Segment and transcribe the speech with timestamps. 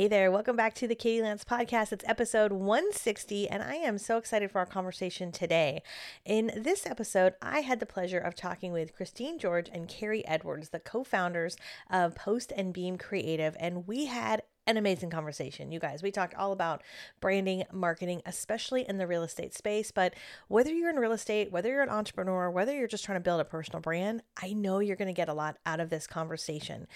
[0.00, 1.92] Hey there, welcome back to the Katie Lance podcast.
[1.92, 5.82] It's episode 160, and I am so excited for our conversation today.
[6.24, 10.70] In this episode, I had the pleasure of talking with Christine George and Carrie Edwards,
[10.70, 11.58] the co founders
[11.90, 14.40] of Post and Beam Creative, and we had
[14.70, 15.72] an amazing conversation.
[15.72, 16.82] You guys, we talked all about
[17.20, 19.90] branding, marketing, especially in the real estate space.
[19.90, 20.14] But
[20.46, 23.40] whether you're in real estate, whether you're an entrepreneur, whether you're just trying to build
[23.40, 26.86] a personal brand, I know you're going to get a lot out of this conversation.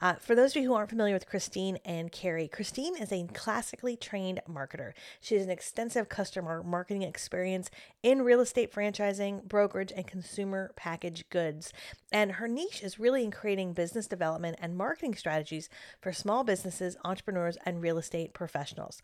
[0.00, 3.26] Uh, for those of you who aren't familiar with Christine and Carrie, Christine is a
[3.34, 4.92] classically trained marketer.
[5.20, 7.68] She has an extensive customer marketing experience
[8.04, 11.72] in real estate franchising, brokerage, and consumer packaged goods.
[12.12, 15.68] And her niche is really in creating business development and marketing strategies
[16.00, 19.00] for small businesses, entrepreneurs, and real estate professionals.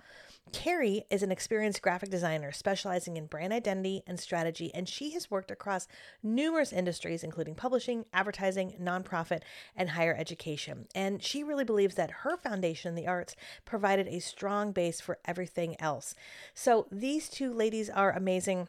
[0.52, 5.30] Carrie is an experienced graphic designer specializing in brand identity and strategy, and she has
[5.30, 5.87] worked across
[6.23, 9.43] numerous industries, including publishing, advertising, nonprofit,
[9.77, 10.87] and higher education.
[10.95, 15.18] And she really believes that her foundation in the arts provided a strong base for
[15.24, 16.15] everything else.
[16.52, 18.68] So these two ladies are amazing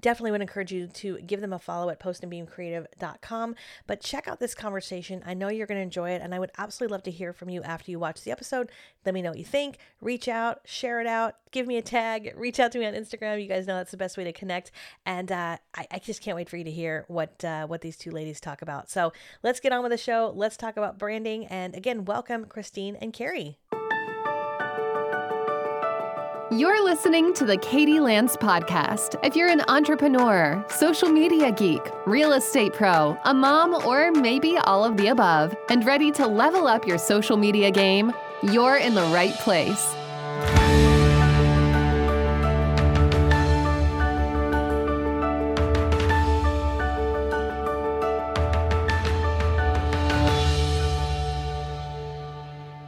[0.00, 3.54] definitely would encourage you to give them a follow at postandbeamcreative.com
[3.86, 5.22] but check out this conversation.
[5.26, 7.50] I know you're going to enjoy it and i would absolutely love to hear from
[7.50, 8.70] you after you watch the episode.
[9.04, 9.78] Let me know what you think.
[10.00, 13.40] Reach out share it out give me a tag reach out to me on instagram.
[13.42, 14.70] You guys know that's the best way to connect.
[15.06, 17.96] And uh, I, I, just can't wait for you to hear what uh, what these
[17.96, 18.90] two ladies talk about.
[18.90, 20.32] So let's get on with the show.
[20.34, 21.46] Let's talk about branding.
[21.46, 23.58] And again welcome christine and carrie
[26.50, 29.16] you're listening to the Katie Lance podcast.
[29.22, 34.82] If you're an entrepreneur, social media geek, real estate pro, a mom, or maybe all
[34.82, 39.04] of the above, and ready to level up your social media game, you're in the
[39.06, 39.94] right place.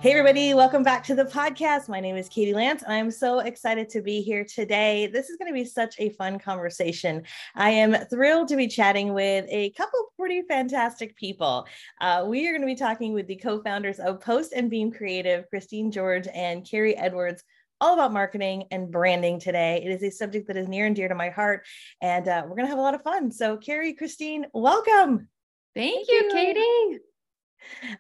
[0.03, 1.91] Hey, everybody, welcome back to the podcast.
[1.91, 5.09] My name is Katie Lance, and I'm so excited to be here today.
[5.09, 7.23] This is going to be such a fun conversation.
[7.55, 11.67] I am thrilled to be chatting with a couple pretty fantastic people.
[12.01, 14.91] Uh, we are going to be talking with the co founders of Post and Beam
[14.91, 17.45] Creative, Christine George and Carrie Edwards
[17.79, 19.83] all about marketing and branding today.
[19.85, 21.67] It is a subject that is near and dear to my heart,
[22.01, 23.31] and uh, we're going to have a lot of fun.
[23.31, 25.29] So, Carrie, Christine, welcome.
[25.75, 27.01] Thank, Thank you, you, Katie.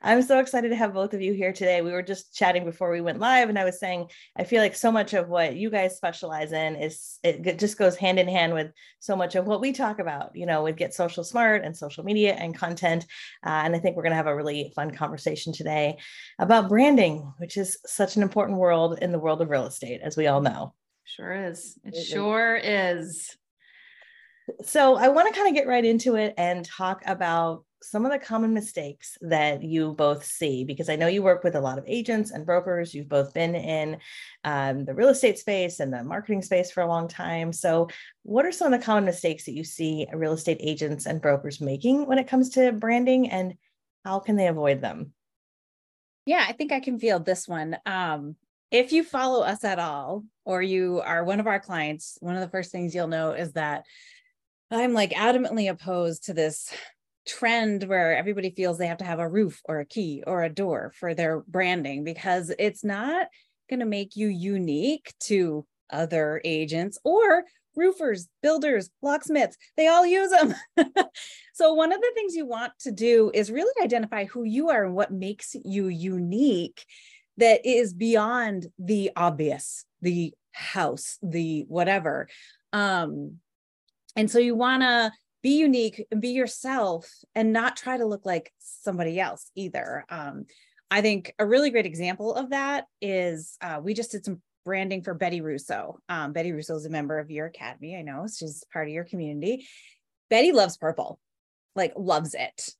[0.02, 1.82] I'm so excited to have both of you here today.
[1.82, 4.74] We were just chatting before we went live, and I was saying I feel like
[4.74, 8.54] so much of what you guys specialize in is it just goes hand in hand
[8.54, 10.34] with so much of what we talk about.
[10.34, 13.06] You know, with Get Social Smart and social media and content.
[13.44, 15.98] Uh, and I think we're going to have a really fun conversation today
[16.38, 20.16] about branding, which is such an important world in the world of real estate, as
[20.16, 20.74] we all know.
[21.04, 21.78] Sure is.
[21.84, 23.36] It sure is.
[24.62, 28.12] So I want to kind of get right into it and talk about some of
[28.12, 31.78] the common mistakes that you both see because i know you work with a lot
[31.78, 33.98] of agents and brokers you've both been in
[34.44, 37.52] um, the real estate space and the marketing space for a long time.
[37.52, 37.88] So
[38.22, 41.60] what are some of the common mistakes that you see real estate agents and brokers
[41.60, 43.54] making when it comes to branding and
[44.04, 45.12] how can they avoid them?
[46.26, 47.76] Yeah i think i can feel this one.
[47.86, 48.36] Um,
[48.70, 52.40] if you follow us at all or you are one of our clients one of
[52.40, 53.84] the first things you'll know is that
[54.70, 56.72] I'm like adamantly opposed to this
[57.26, 60.48] trend where everybody feels they have to have a roof or a key or a
[60.48, 63.28] door for their branding because it's not
[63.68, 67.44] going to make you unique to other agents or
[67.76, 70.54] roofers, builders, locksmiths, they all use them.
[71.54, 74.84] so, one of the things you want to do is really identify who you are
[74.84, 76.84] and what makes you unique
[77.36, 82.28] that is beyond the obvious, the house, the whatever.
[82.72, 83.36] Um,
[84.16, 88.26] and so you want to be unique and be yourself and not try to look
[88.26, 90.04] like somebody else either.
[90.10, 90.44] Um,
[90.90, 95.02] I think a really great example of that is uh, we just did some branding
[95.02, 95.98] for Betty Russo.
[96.08, 97.96] Um, Betty Russo is a member of your academy.
[97.96, 99.66] I know she's part of your community.
[100.28, 101.18] Betty loves purple,
[101.74, 102.70] like loves it.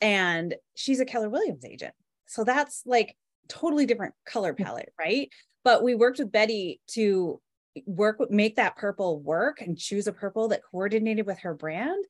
[0.00, 1.94] And she's a Keller Williams agent.
[2.26, 3.16] So that's like
[3.48, 5.30] totally different color palette, right?
[5.64, 7.40] But we worked with Betty to
[7.86, 12.04] work make that purple work and choose a purple that coordinated with her brand.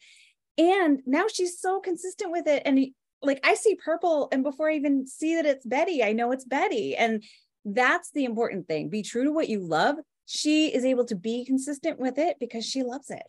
[0.56, 2.62] And now she's so consistent with it.
[2.64, 2.88] And
[3.20, 6.44] like i see purple and before i even see that it's betty i know it's
[6.44, 6.96] betty.
[6.96, 7.24] And
[7.64, 8.88] that's the important thing.
[8.88, 9.96] Be true to what you love.
[10.26, 13.24] She is able to be consistent with it because she loves it.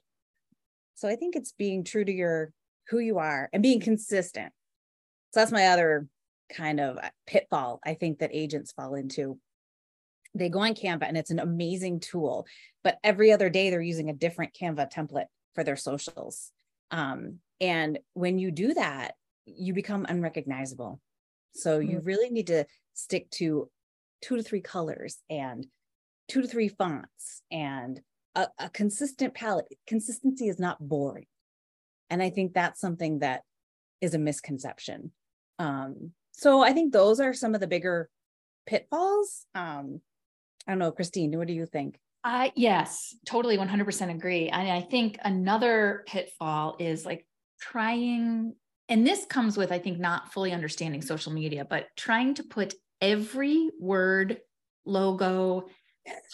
[0.95, 2.51] So i think it's being true to your
[2.89, 4.51] who you are and being consistent.
[5.31, 6.07] So that's my other
[6.49, 9.37] kind of uh, pitfall i think that agents fall into
[10.35, 12.45] they go on Canva and it's an amazing tool,
[12.83, 16.51] but every other day they're using a different Canva template for their socials.
[16.91, 19.15] Um, and when you do that,
[19.45, 20.99] you become unrecognizable.
[21.53, 21.91] So mm-hmm.
[21.91, 23.69] you really need to stick to
[24.21, 25.65] two to three colors and
[26.27, 27.99] two to three fonts and
[28.35, 29.67] a, a consistent palette.
[29.87, 31.25] Consistency is not boring.
[32.09, 33.41] And I think that's something that
[34.01, 35.11] is a misconception.
[35.57, 38.09] Um, so I think those are some of the bigger
[38.65, 39.45] pitfalls.
[39.53, 40.01] Um,
[40.69, 41.97] I don't know, Christine, what do you think?
[42.23, 44.49] Uh, yes, totally 100% agree.
[44.49, 47.25] And I think another pitfall is like
[47.59, 48.53] trying,
[48.87, 52.75] and this comes with, I think, not fully understanding social media, but trying to put
[53.01, 54.41] every word,
[54.85, 55.69] logo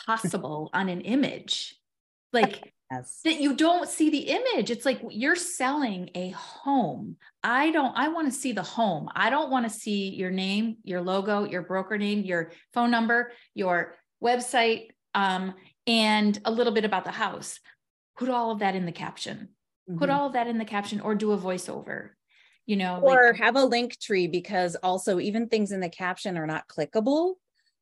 [0.06, 1.74] possible on an image.
[2.34, 3.22] Like, yes.
[3.24, 4.70] that you don't see the image.
[4.70, 7.16] It's like you're selling a home.
[7.42, 9.08] I don't, I want to see the home.
[9.16, 13.32] I don't want to see your name, your logo, your broker name, your phone number,
[13.54, 15.54] your website, um,
[15.88, 17.60] and a little bit about the house.
[18.18, 19.50] Put all of that in the caption.
[19.90, 20.00] Mm-hmm.
[20.00, 22.10] Put all of that in the caption or do a voiceover.
[22.66, 26.48] You know, or like, have a Linktree because also even things in the caption are
[26.48, 27.36] not clickable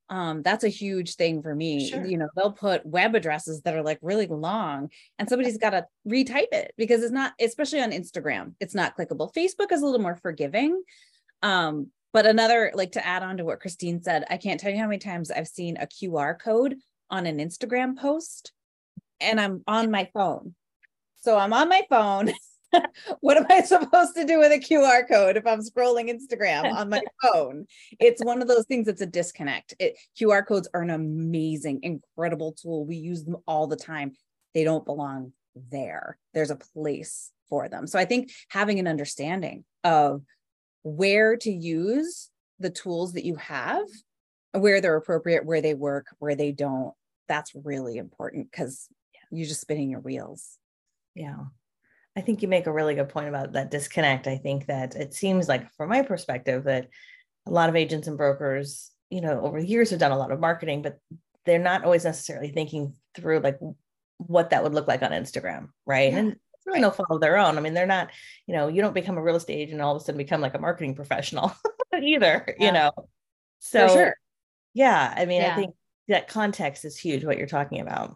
[0.10, 2.06] um that's a huge thing for me sure.
[2.06, 5.86] you know they'll put web addresses that are like really long and somebody's got to
[6.08, 10.02] retype it because it's not especially on instagram it's not clickable facebook is a little
[10.02, 10.84] more forgiving
[11.42, 14.78] um but another like to add on to what christine said i can't tell you
[14.78, 16.76] how many times i've seen a qr code
[17.10, 18.52] on an instagram post
[19.20, 20.56] and i'm on my phone
[21.22, 22.32] so i'm on my phone
[23.20, 26.90] what am I supposed to do with a QR code if I'm scrolling Instagram on
[26.90, 27.66] my phone?
[28.00, 29.76] It's one of those things that's a disconnect.
[29.80, 32.86] It, QR codes are an amazing, incredible tool.
[32.86, 34.14] We use them all the time.
[34.54, 35.34] They don't belong
[35.72, 36.18] there.
[36.34, 37.88] There's a place for them.
[37.88, 40.22] So I think having an understanding of
[40.84, 43.86] where to use the tools that you have,
[44.52, 46.94] where they're appropriate, where they work, where they don't,
[47.28, 48.88] that's really important because
[49.32, 50.58] you're just spinning your wheels.
[51.16, 51.38] Yeah.
[52.16, 54.28] I think you make a really good point about that disconnect.
[54.28, 56.90] I think that it seems like, from my perspective, that
[57.48, 60.32] a lot of agents and brokers, you know, over the years have done a lot
[60.32, 61.00] of marketing, but
[61.46, 63.58] they're not always necessarily thinking through like
[64.18, 66.12] what that would look like on Instagram, right?
[66.12, 66.20] Yeah.
[66.20, 66.36] And
[66.66, 67.58] really fault of their own.
[67.58, 68.10] I mean, they're not,
[68.48, 70.42] you know, you don't become a real estate agent and all of a sudden become
[70.42, 71.54] like a marketing professional
[72.02, 72.66] either, yeah.
[72.66, 72.92] you know.
[73.60, 74.16] So, sure.
[74.74, 75.54] yeah, I mean, yeah.
[75.54, 75.76] I think
[76.08, 77.24] that context is huge.
[77.24, 78.16] What you're talking about.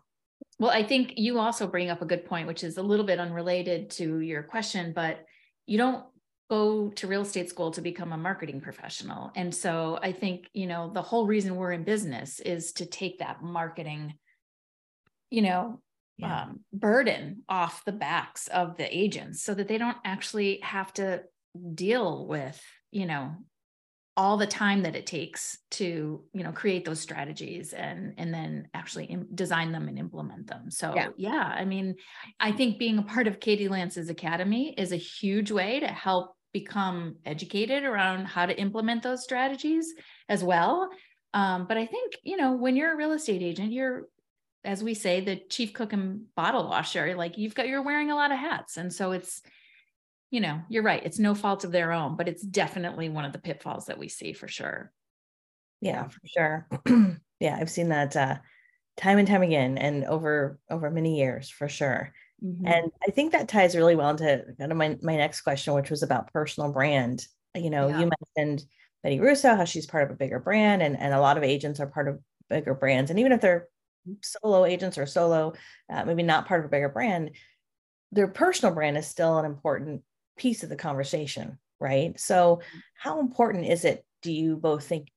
[0.59, 3.19] Well, I think you also bring up a good point, which is a little bit
[3.19, 5.23] unrelated to your question, but
[5.67, 6.03] you don't
[6.50, 9.31] go to real estate school to become a marketing professional.
[9.35, 13.19] And so I think, you know, the whole reason we're in business is to take
[13.19, 14.15] that marketing,
[15.29, 15.81] you know,
[16.17, 16.43] yeah.
[16.43, 21.23] um, burden off the backs of the agents so that they don't actually have to
[21.73, 22.61] deal with,
[22.91, 23.35] you know,
[24.17, 28.67] all the time that it takes to you know create those strategies and and then
[28.73, 31.09] actually Im- design them and implement them so yeah.
[31.17, 31.95] yeah i mean
[32.39, 36.35] i think being a part of katie lance's academy is a huge way to help
[36.51, 39.93] become educated around how to implement those strategies
[40.27, 40.89] as well
[41.35, 44.07] um, but i think you know when you're a real estate agent you're
[44.67, 48.15] as we say the chief cook and bottle washer like you've got you're wearing a
[48.15, 49.41] lot of hats and so it's
[50.29, 51.03] you know, you're right.
[51.05, 54.09] It's no fault of their own, but it's definitely one of the pitfalls that we
[54.09, 54.91] see for sure.
[55.79, 56.67] Yeah, for sure.
[57.39, 58.37] yeah, I've seen that uh,
[58.97, 62.13] time and time again, and over over many years for sure.
[62.43, 62.67] Mm-hmm.
[62.67, 65.89] And I think that ties really well into kind of my my next question, which
[65.89, 67.25] was about personal brand.
[67.55, 67.99] You know, yeah.
[67.99, 68.67] you mentioned
[69.03, 71.79] Betty Russo, how she's part of a bigger brand, and and a lot of agents
[71.79, 72.19] are part of
[72.49, 73.67] bigger brands, and even if they're
[74.21, 75.53] solo agents or solo,
[75.91, 77.31] uh, maybe not part of a bigger brand,
[78.12, 80.01] their personal brand is still an important
[80.38, 82.20] piece of the conversation, right?
[82.20, 82.62] So,
[82.96, 85.10] how important is it, do you both think,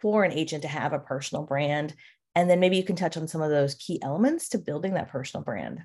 [0.00, 1.94] for an agent to have a personal brand?
[2.34, 5.08] And then maybe you can touch on some of those key elements to building that
[5.08, 5.80] personal brand.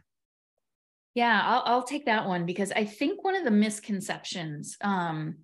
[1.15, 5.37] Yeah, I'll, I'll take that one because I think one of the misconceptions um,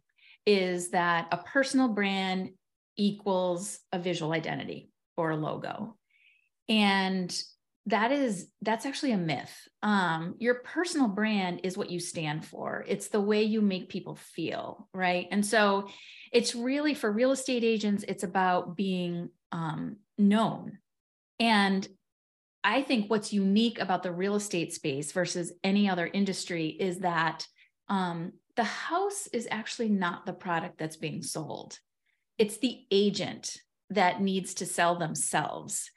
[0.45, 2.49] is that a personal brand
[2.97, 5.95] equals a visual identity or a logo.
[6.69, 7.35] And
[7.87, 9.67] that is that's actually a myth.
[9.81, 12.85] Um your personal brand is what you stand for.
[12.87, 15.27] It's the way you make people feel right?
[15.31, 15.89] And so
[16.31, 20.77] it's really for real estate agents it's about being um known.
[21.39, 21.87] And
[22.61, 27.47] i think what's unique about the real estate space versus any other industry is that
[27.87, 31.79] um the house is actually not the product that's being sold.
[32.37, 33.55] It's the agent
[33.89, 35.89] that needs to sell themselves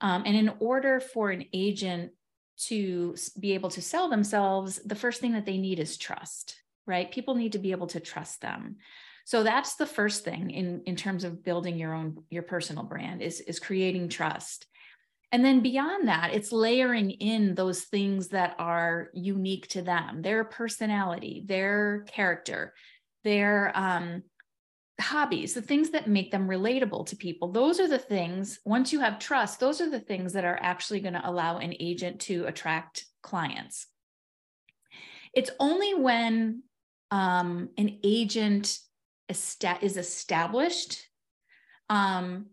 [0.00, 2.12] um, and in order for an agent
[2.66, 7.10] to be able to sell themselves, the first thing that they need is trust, right?
[7.10, 8.76] People need to be able to trust them.
[9.24, 13.22] So that's the first thing in, in terms of building your own your personal brand
[13.22, 14.66] is, is creating trust.
[15.32, 20.42] And then beyond that, it's layering in those things that are unique to them, their
[20.42, 22.74] personality, their character,
[23.22, 24.24] their um,
[25.00, 27.50] hobbies, the things that make them relatable to people.
[27.50, 31.00] Those are the things, once you have trust, those are the things that are actually
[31.00, 33.86] going to allow an agent to attract clients.
[35.34, 36.62] It's only when
[37.10, 38.78] um, an agent
[39.28, 41.06] is established
[41.88, 42.46] um,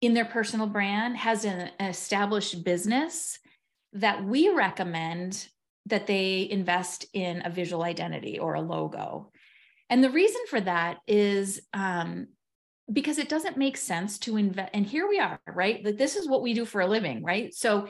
[0.00, 3.38] in their personal brand, has an established business,
[3.92, 5.48] that we recommend
[5.86, 9.29] that they invest in a visual identity or a logo.
[9.90, 12.28] And the reason for that is um,
[12.92, 14.70] because it doesn't make sense to invest.
[14.72, 15.82] And here we are, right?
[15.84, 17.52] That this is what we do for a living, right?
[17.52, 17.88] So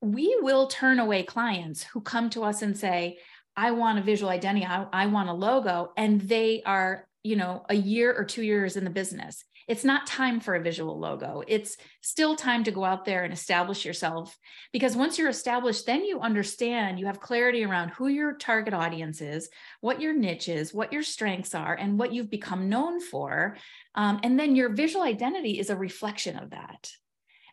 [0.00, 3.18] we will turn away clients who come to us and say,
[3.56, 7.66] I want a visual identity, I, I want a logo, and they are, you know,
[7.68, 11.44] a year or two years in the business it's not time for a visual logo.
[11.46, 14.36] It's still time to go out there and establish yourself
[14.72, 19.20] because once you're established, then you understand, you have clarity around who your target audience
[19.20, 19.48] is,
[19.80, 23.56] what your niche is, what your strengths are, and what you've become known for.
[23.94, 26.90] Um, and then your visual identity is a reflection of that.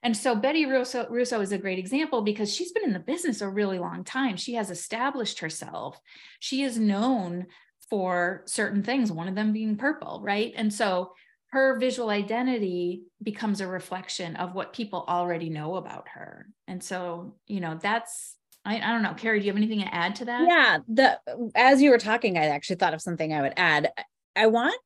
[0.01, 3.41] And so Betty Russo, Russo is a great example because she's been in the business
[3.41, 4.38] a really long time.
[4.38, 6.00] She has established herself.
[6.39, 7.45] She is known
[7.91, 10.51] for certain things, one of them being purple, right?
[10.55, 11.12] And so
[11.51, 16.48] her visual identity becomes a reflection of what people already know about her.
[16.68, 18.36] And so, you know, that's
[18.66, 20.46] I, I don't know, Carrie, do you have anything to add to that?
[20.46, 20.80] Yeah.
[20.89, 21.20] The
[21.56, 23.92] as you were talking, I actually thought of something I would add.
[24.36, 24.80] I want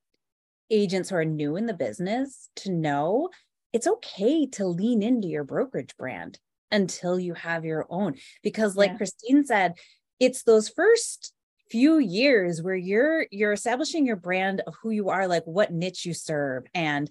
[0.70, 3.30] agents who are new in the business to know
[3.74, 6.40] it's okay to lean into your brokerage brand
[6.72, 8.16] until you have your own.
[8.44, 8.98] Because, like yeah.
[8.98, 9.74] Christine said,
[10.20, 11.34] it's those first
[11.72, 16.06] few years where you're you're establishing your brand of who you are like what niche
[16.06, 17.10] you serve and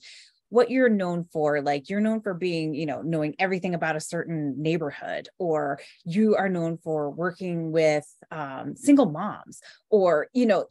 [0.50, 4.00] what you're known for like you're known for being you know knowing everything about a
[4.00, 10.66] certain neighborhood or you are known for working with um, single moms or you know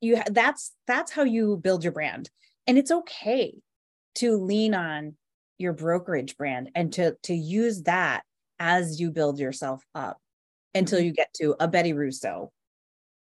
[0.00, 2.30] you that's that's how you build your brand
[2.66, 3.54] and it's okay
[4.14, 5.14] to lean on
[5.58, 8.22] your brokerage brand and to to use that
[8.58, 10.18] as you build yourself up
[10.74, 11.06] until mm-hmm.
[11.06, 12.50] you get to a Betty Russo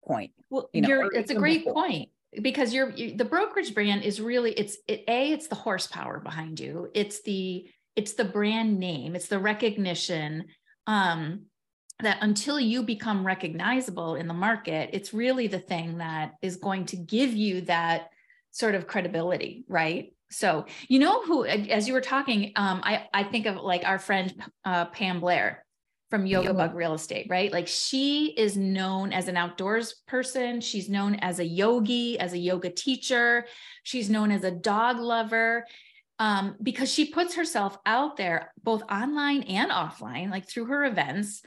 [0.06, 0.32] point.
[0.50, 1.84] Well, you know, it's a great before.
[1.84, 2.10] point
[2.42, 6.60] because you're you, the brokerage brand is really it's it, a it's the horsepower behind
[6.60, 6.90] you.
[6.94, 9.16] It's the it's the brand name.
[9.16, 10.46] It's the recognition.
[10.86, 11.46] Um,
[12.02, 16.84] that until you become recognizable in the market, it's really the thing that is going
[16.86, 18.10] to give you that
[18.50, 20.12] sort of credibility, right?
[20.30, 23.98] So, you know who, as you were talking, um, I, I think of like our
[23.98, 24.34] friend
[24.64, 25.64] uh, Pam Blair
[26.08, 27.52] from Yoga Bug Real Estate, right?
[27.52, 30.60] Like she is known as an outdoors person.
[30.60, 33.46] She's known as a yogi, as a yoga teacher.
[33.82, 35.66] She's known as a dog lover
[36.18, 41.42] um, because she puts herself out there both online and offline, like through her events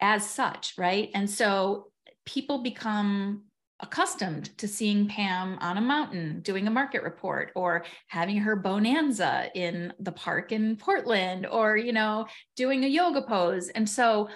[0.00, 1.10] as such, right?
[1.14, 1.88] And so
[2.24, 3.44] people become
[3.80, 9.50] accustomed to seeing Pam on a mountain doing a market report or having her bonanza
[9.54, 13.68] in the park in Portland or, you know, doing a yoga pose.
[13.68, 14.28] And so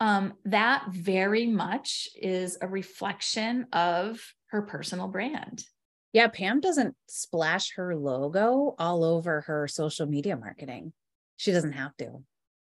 [0.00, 5.64] um, that very much is a reflection of her personal brand.
[6.12, 10.92] Yeah, Pam doesn't splash her logo all over her social media marketing.
[11.36, 12.24] She doesn't have to.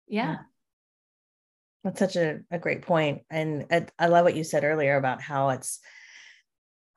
[0.06, 0.30] Yeah.
[0.30, 0.36] yeah.
[1.82, 3.22] That's such a, a great point.
[3.28, 5.80] And I, I love what you said earlier about how it's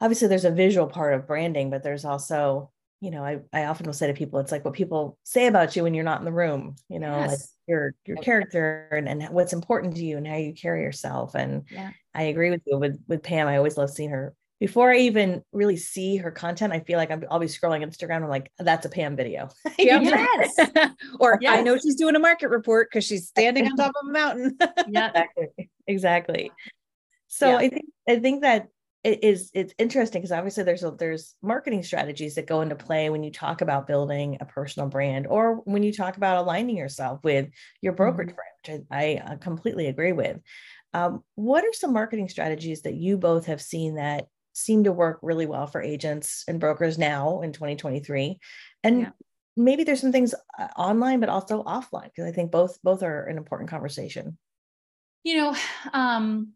[0.01, 3.85] obviously there's a visual part of branding, but there's also, you know, I, I often
[3.85, 6.25] will say to people, it's like what people say about you when you're not in
[6.25, 7.29] the room, you know, yes.
[7.29, 11.35] like your your character and, and what's important to you and how you carry yourself.
[11.35, 11.91] And yeah.
[12.13, 13.47] I agree with you with with Pam.
[13.47, 17.11] I always love seeing her before I even really see her content, I feel like
[17.11, 18.23] I'm, I'll be scrolling Instagram.
[18.23, 19.49] I'm like, that's a Pam video.
[19.77, 20.55] yes.
[21.19, 21.59] or yes.
[21.59, 24.57] I know she's doing a market report because she's standing on top of a mountain.
[24.87, 25.69] yeah, exactly.
[25.85, 26.51] Exactly.
[27.27, 27.57] So yeah.
[27.57, 28.67] I think I think that
[29.07, 33.09] it is it's interesting because obviously there's a, there's marketing strategies that go into play
[33.09, 37.23] when you talk about building a personal brand or when you talk about aligning yourself
[37.23, 37.47] with
[37.79, 38.35] your brokerage mm-hmm.
[38.65, 40.41] brand, which I, I completely agree with.
[40.93, 45.19] Um, what are some marketing strategies that you both have seen that seem to work
[45.21, 48.37] really well for agents and brokers now in 2023?
[48.83, 49.09] And yeah.
[49.55, 53.23] maybe there's some things uh, online, but also offline because I think both both are
[53.23, 54.37] an important conversation.
[55.23, 55.55] You know,
[55.93, 56.51] um,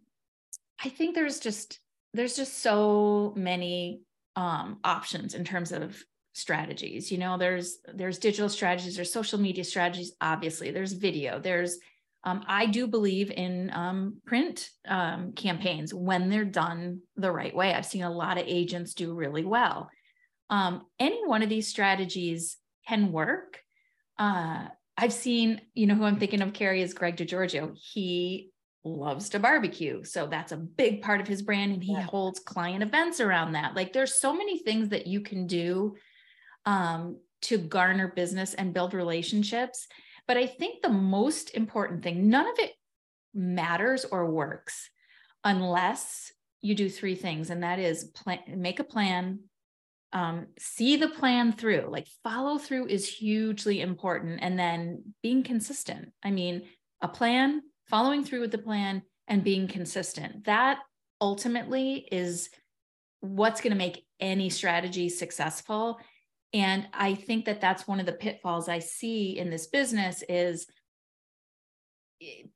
[0.83, 1.79] I think there's just
[2.13, 4.01] there's just so many
[4.35, 6.01] um, options in terms of
[6.33, 11.77] strategies you know there's there's digital strategies there's social media strategies obviously there's video there's
[12.23, 17.73] um, i do believe in um, print um, campaigns when they're done the right way.
[17.73, 19.89] I've seen a lot of agents do really well.
[20.49, 23.59] Um, any one of these strategies can work.
[24.17, 27.75] Uh, i've seen you know who i'm thinking of carrie is greg DiGiorgio.
[27.75, 28.50] He
[28.83, 30.03] loves to barbecue.
[30.03, 31.73] So that's a big part of his brand.
[31.73, 32.01] And he yeah.
[32.01, 33.75] holds client events around that.
[33.75, 35.95] Like there's so many things that you can do
[36.65, 39.87] um, to garner business and build relationships.
[40.27, 42.71] But I think the most important thing, none of it
[43.33, 44.89] matters or works
[45.43, 49.39] unless you do three things, and that is plan, make a plan,
[50.13, 51.87] um, see the plan through.
[51.89, 56.11] Like follow through is hugely important, and then being consistent.
[56.23, 56.63] I mean,
[57.01, 60.45] a plan, following through with the plan, and being consistent.
[60.45, 60.79] That
[61.21, 62.49] ultimately is
[63.19, 65.99] what's going to make any strategy successful.
[66.53, 70.67] And I think that that's one of the pitfalls I see in this business is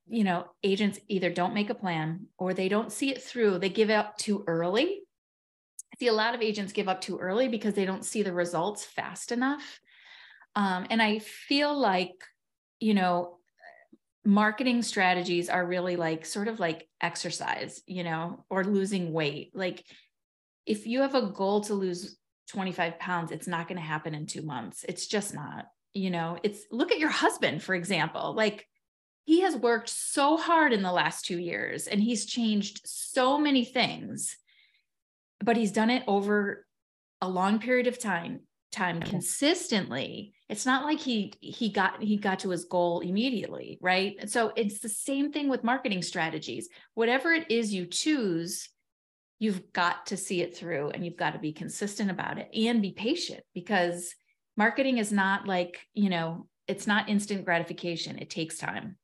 [0.05, 3.57] you know, agents either don't make a plan or they don't see it through.
[3.57, 5.01] They give up too early.
[5.93, 8.33] I see a lot of agents give up too early because they don't see the
[8.33, 9.79] results fast enough.
[10.55, 12.13] Um, and I feel like,
[12.79, 13.39] you know,
[14.25, 19.51] marketing strategies are really like sort of like exercise, you know, or losing weight.
[19.53, 19.85] Like
[20.65, 22.17] if you have a goal to lose
[22.49, 24.83] 25 pounds, it's not going to happen in two months.
[24.87, 28.33] It's just not, you know, it's look at your husband, for example.
[28.35, 28.67] Like
[29.25, 33.65] he has worked so hard in the last two years and he's changed so many
[33.65, 34.37] things
[35.43, 36.65] but he's done it over
[37.21, 38.41] a long period of time
[38.71, 39.09] time mm-hmm.
[39.09, 44.15] consistently it's not like he he got he got to his goal immediately right?
[44.19, 46.69] And so it's the same thing with marketing strategies.
[46.93, 48.69] Whatever it is you choose
[49.39, 52.81] you've got to see it through and you've got to be consistent about it and
[52.81, 54.15] be patient because
[54.55, 58.17] marketing is not like you know it's not instant gratification.
[58.17, 58.97] It takes time.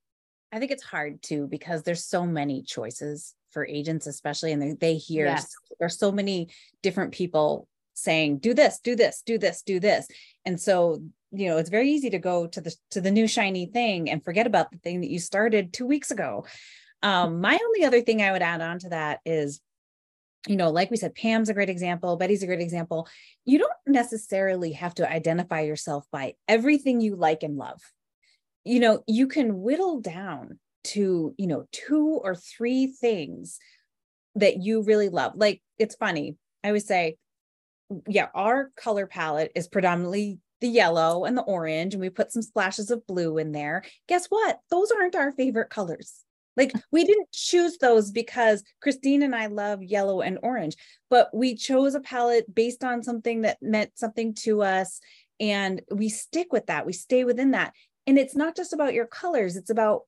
[0.51, 4.73] I think it's hard too because there's so many choices for agents, especially, and they,
[4.73, 5.47] they hear yes.
[5.79, 6.49] there's so many
[6.81, 10.07] different people saying, "Do this, do this, do this, do this,"
[10.45, 13.65] and so you know it's very easy to go to the to the new shiny
[13.65, 16.45] thing and forget about the thing that you started two weeks ago.
[17.03, 19.61] Um, my only other thing I would add on to that is
[20.47, 23.07] you know, like we said, Pam's a great example, Betty's a great example.
[23.45, 27.79] You don't necessarily have to identify yourself by everything you like and love
[28.63, 33.59] you know, you can whittle down to, you know, two or three things
[34.35, 35.33] that you really love.
[35.35, 36.37] Like it's funny.
[36.63, 37.17] I would say,
[38.07, 42.41] yeah, our color palette is predominantly the yellow and the orange, and we put some
[42.41, 43.83] splashes of blue in there.
[44.07, 44.59] Guess what?
[44.69, 46.23] Those aren't our favorite colors.
[46.55, 50.75] Like we didn't choose those because Christine and I love yellow and orange,
[51.09, 54.99] but we chose a palette based on something that meant something to us.
[55.39, 56.85] And we stick with that.
[56.85, 57.73] We stay within that
[58.07, 60.01] and it's not just about your colors it's about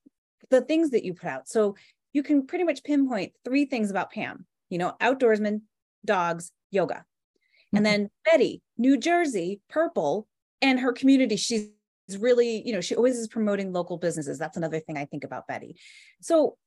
[0.50, 1.76] the things that you put out so
[2.12, 5.62] you can pretty much pinpoint three things about pam you know outdoorsman
[6.06, 7.78] dogs yoga mm-hmm.
[7.78, 10.28] and then betty new jersey purple
[10.64, 11.70] and her community she's
[12.18, 14.40] really you know she always is promoting local businesses.
[14.40, 15.76] That's another thing i think about betty.
[16.22, 16.58] So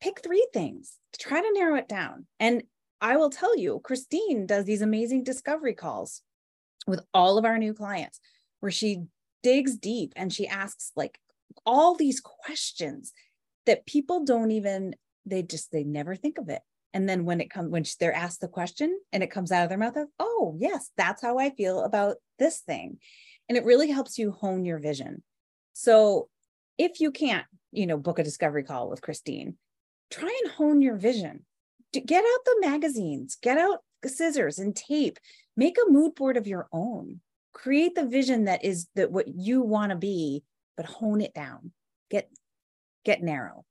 [0.00, 2.26] pick three things try to narrow it down.
[2.38, 2.62] And
[3.00, 6.22] i will tell you christine does these amazing discovery calls
[6.86, 8.20] with all of our new clients
[8.60, 9.04] where she
[9.42, 11.18] digs deep and she asks like
[11.64, 13.12] all these questions
[13.66, 14.94] that people don't even
[15.26, 16.62] they just they never think of it.
[16.92, 19.68] And then when it comes when they're asked the question and it comes out of
[19.68, 22.98] their mouth of, oh yes that's how i feel about this thing
[23.50, 25.22] and it really helps you hone your vision.
[25.74, 26.30] So
[26.78, 29.56] if you can't you know book a discovery call with christine
[30.10, 31.44] try and hone your vision.
[31.92, 35.18] Get out the magazines get out scissors and tape
[35.56, 37.20] make a mood board of your own.
[37.52, 40.42] Create the vision that is that what you want to be
[40.76, 41.72] but hone it down.
[42.10, 42.28] Get
[43.04, 43.64] get narrow.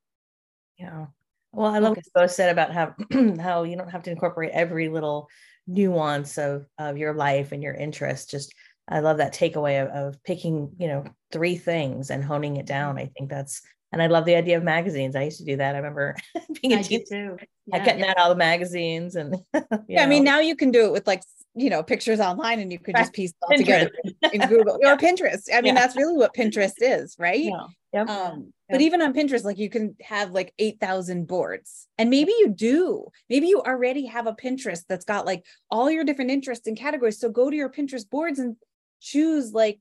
[0.77, 1.07] Yeah.
[1.51, 2.93] Well i love what you both said about how
[3.41, 5.27] how you don't have to incorporate every little
[5.65, 8.53] nuance of of your life and your interest just
[8.89, 12.97] i love that takeaway of, of picking you know three things and honing it down
[12.97, 15.15] i think that's and I love the idea of magazines.
[15.15, 15.73] I used to do that.
[15.73, 16.15] I remember
[16.61, 17.37] being a teen too.
[17.65, 17.85] Yeah.
[17.85, 19.61] Cutting out all the magazines and yeah.
[19.89, 20.03] Know.
[20.03, 21.23] I mean, now you can do it with like
[21.55, 23.91] you know pictures online and you could just piece it all together
[24.31, 25.49] in Google or Pinterest.
[25.51, 25.81] I mean, yeah.
[25.81, 27.39] that's really what Pinterest is, right?
[27.39, 27.65] Yeah.
[27.91, 28.09] Yep.
[28.09, 28.47] Um, yep.
[28.69, 31.87] But even on Pinterest, like you can have like 8,000 boards.
[31.97, 33.07] And maybe you do.
[33.27, 37.19] Maybe you already have a Pinterest that's got like all your different interests and categories.
[37.19, 38.55] So go to your Pinterest boards and
[38.99, 39.79] choose like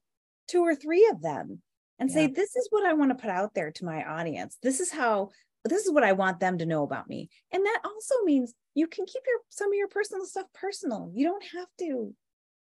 [0.48, 1.60] two or three of them
[1.98, 2.14] and yeah.
[2.14, 4.56] say, this is what I want to put out there to my audience.
[4.62, 5.30] This is how
[5.64, 7.28] this is what I want them to know about me.
[7.52, 11.10] And that also means you can keep your some of your personal stuff personal.
[11.14, 12.14] You don't have to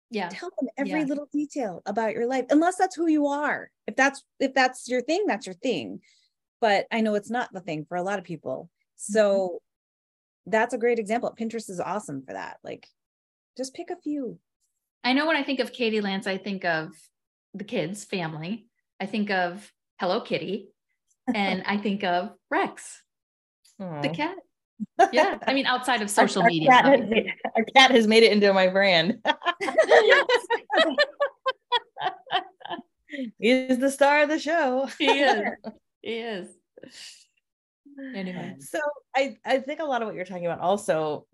[0.10, 1.06] yeah tell them every yeah.
[1.06, 3.72] little detail about your life unless that's who you are.
[3.88, 6.02] If that's if that's your thing, that's your thing.
[6.60, 8.70] But I know it's not the thing for a lot of people.
[8.98, 10.52] So mm-hmm.
[10.52, 11.34] that's a great example.
[11.38, 12.58] Pinterest is awesome for that.
[12.64, 12.88] Like
[13.58, 14.38] just pick a few.
[15.04, 16.92] I know when I think of Katie Lance, I think of
[17.54, 18.68] the kids, family.
[19.00, 20.70] I think of Hello Kitty
[21.34, 23.02] and I think of Rex,
[23.82, 24.02] Aww.
[24.02, 24.36] the cat.
[25.12, 28.32] Yeah, I mean, outside of social our, media, cat made, our cat has made it
[28.32, 29.20] into my brand.
[33.38, 34.88] He's the star of the show.
[34.98, 35.44] He is.
[36.02, 36.48] he is.
[38.16, 38.56] Anyway.
[38.60, 38.80] So
[39.16, 41.26] I, I think a lot of what you're talking about also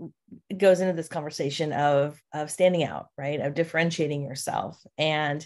[0.56, 3.40] goes into this conversation of of standing out, right?
[3.40, 4.82] Of differentiating yourself.
[4.98, 5.46] And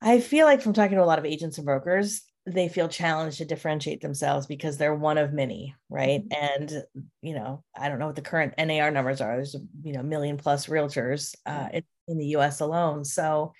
[0.00, 3.38] I feel like from talking to a lot of agents and brokers, they feel challenged
[3.38, 6.28] to differentiate themselves because they're one of many, right?
[6.28, 6.64] Mm-hmm.
[6.64, 6.84] And
[7.20, 9.36] you know, I don't know what the current NAR numbers are.
[9.36, 12.60] There's you know million plus realtors uh, in, in the U.S.
[12.60, 13.04] alone.
[13.04, 13.52] So,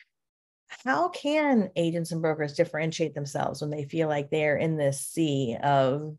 [0.85, 5.57] how can agents and brokers differentiate themselves when they feel like they're in this sea
[5.63, 6.17] of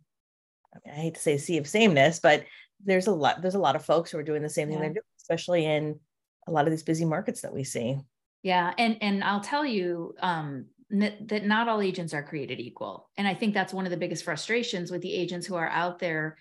[0.74, 2.44] I, mean, I hate to say sea of sameness, but
[2.84, 4.90] there's a lot there's a lot of folks who are doing the same thing they're
[4.90, 6.00] doing, especially in
[6.48, 7.98] a lot of these busy markets that we see.
[8.42, 13.10] Yeah, and and I'll tell you, um, that not all agents are created equal.
[13.18, 16.00] And I think that's one of the biggest frustrations with the agents who are out
[16.00, 16.38] there,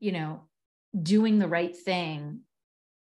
[0.00, 0.42] you know,
[1.00, 2.40] doing the right thing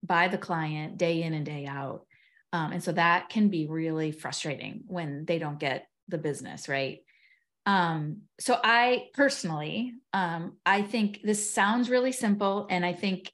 [0.04, 2.06] by the client day in and day out.
[2.52, 7.00] Um, and so that can be really frustrating when they don't get the business, right?
[7.69, 13.32] Um, so I personally, um, I think this sounds really simple, and I think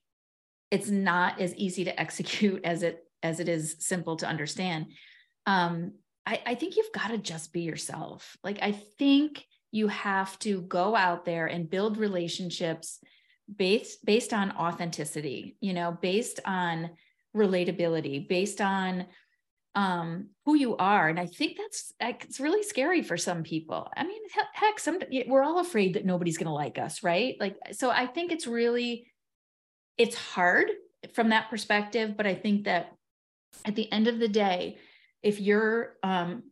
[0.71, 4.87] it's not as easy to execute as it as it is simple to understand.
[5.45, 5.93] Um,
[6.25, 8.35] I, I think you've got to just be yourself.
[8.43, 12.99] Like, I think you have to go out there and build relationships
[13.55, 16.89] based based on authenticity, you know, based on
[17.33, 19.05] relatability, based on
[19.75, 21.09] um, who you are.
[21.09, 23.89] And I think that's it's really scary for some people.
[23.95, 24.21] I mean,
[24.53, 27.35] heck, some we're all afraid that nobody's going to like us, right?
[27.39, 29.11] Like, so I think it's really
[29.97, 30.71] it's hard
[31.13, 32.93] from that perspective, but I think that
[33.65, 34.77] at the end of the day,
[35.21, 36.43] if you're um,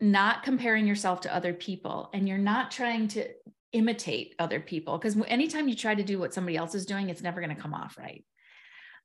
[0.00, 3.28] not comparing yourself to other people and you're not trying to
[3.72, 7.22] imitate other people, because anytime you try to do what somebody else is doing, it's
[7.22, 8.24] never going to come off right.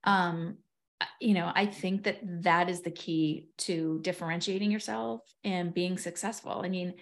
[0.04, 0.58] Um,
[1.20, 6.62] you know, I think that that is the key to differentiating yourself and being successful.
[6.64, 6.94] I mean,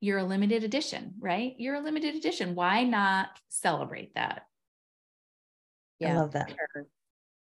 [0.00, 1.54] you're a limited edition, right?
[1.58, 2.54] You're a limited edition.
[2.54, 4.42] Why not celebrate that?
[5.98, 6.52] Yeah, I love that.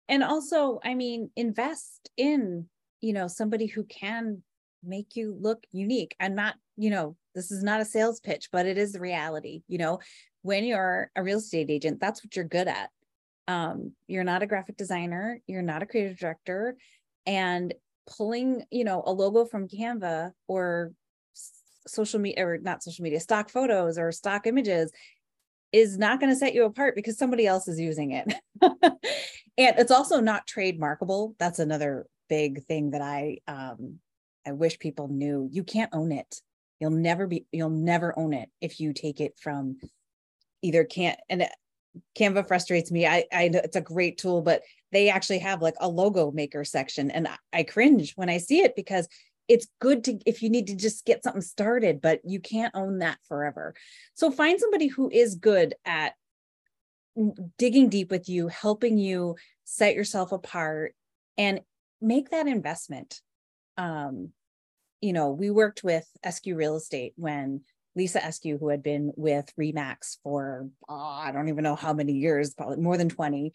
[0.08, 2.68] And also, I mean, invest in
[3.02, 4.42] you know somebody who can
[4.84, 8.66] make you look unique i'm not you know this is not a sales pitch but
[8.66, 10.00] it is the reality you know
[10.42, 12.90] when you're a real estate agent that's what you're good at
[13.50, 16.78] um, you're not a graphic designer you're not a creative director
[17.26, 17.74] and
[18.18, 20.94] pulling you know a logo from canva or
[21.88, 24.92] social media or not social media stock photos or stock images
[25.72, 28.72] is not going to set you apart because somebody else is using it and
[29.58, 34.00] it's also not trademarkable that's another big thing that I um
[34.46, 35.50] I wish people knew.
[35.52, 36.42] You can't own it.
[36.80, 39.78] You'll never be you'll never own it if you take it from
[40.62, 41.48] either can't and
[42.18, 43.06] Canva frustrates me.
[43.06, 46.64] I I know it's a great tool, but they actually have like a logo maker
[46.64, 49.08] section and I, cringe when I see it because
[49.48, 53.00] it's good to if you need to just get something started, but you can't own
[53.00, 53.76] that forever.
[54.14, 56.14] So find somebody who is good at
[57.58, 59.36] digging deep with you, helping you
[59.66, 60.94] set yourself apart
[61.38, 61.62] and
[62.02, 63.22] make that investment.
[63.78, 64.30] Um,
[65.02, 67.62] you know, we worked with SQ Real Estate when
[67.96, 72.14] Lisa Eskew, who had been with Remax for oh, I don't even know how many
[72.14, 73.52] years, probably more than 20,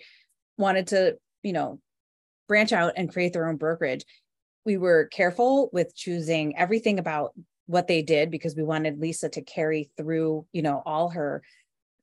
[0.58, 1.80] wanted to, you know,
[2.48, 4.04] branch out and create their own brokerage.
[4.64, 7.32] We were careful with choosing everything about
[7.66, 11.42] what they did because we wanted Lisa to carry through, you know, all her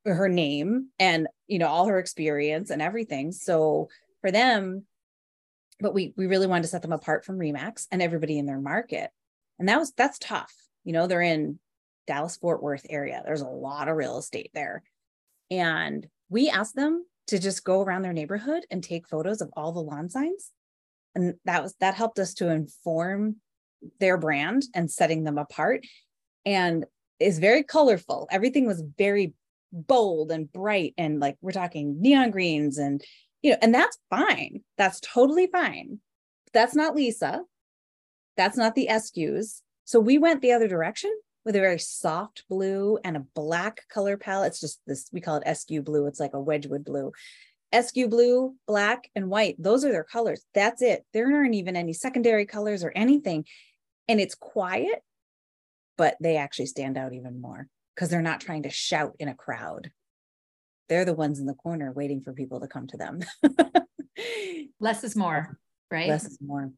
[0.05, 3.31] her name and you know all her experience and everything.
[3.31, 3.89] So
[4.21, 4.85] for them,
[5.79, 8.59] but we we really wanted to set them apart from Remax and everybody in their
[8.59, 9.11] market.
[9.59, 10.53] And that was that's tough.
[10.83, 11.59] You know, they're in
[12.07, 13.21] Dallas Fort Worth area.
[13.25, 14.83] There's a lot of real estate there.
[15.49, 19.71] And we asked them to just go around their neighborhood and take photos of all
[19.71, 20.51] the lawn signs.
[21.15, 23.37] And that was that helped us to inform
[23.99, 25.85] their brand and setting them apart.
[26.45, 26.85] And
[27.19, 28.27] is very colorful.
[28.31, 29.33] Everything was very
[29.71, 33.01] bold and bright and like we're talking neon greens and
[33.41, 34.61] you know, and that's fine.
[34.77, 35.99] That's totally fine.
[36.53, 37.41] That's not Lisa.
[38.37, 39.61] That's not the Eskews.
[39.85, 41.11] So we went the other direction
[41.45, 44.49] with a very soft blue and a black color palette.
[44.49, 46.07] It's just this, we call it Eskew blue.
[46.07, 47.11] It's like a Wedgwood blue.
[47.73, 49.55] Eskew blue, black, and white.
[49.57, 50.43] Those are their colors.
[50.53, 51.05] That's it.
[51.13, 53.45] There aren't even any secondary colors or anything.
[54.07, 55.01] And it's quiet,
[55.97, 59.35] but they actually stand out even more because they're not trying to shout in a
[59.35, 59.91] crowd
[60.91, 63.21] they're the ones in the corner waiting for people to come to them.
[64.81, 65.57] Less is more,
[65.89, 66.09] right?
[66.09, 66.69] Less is more.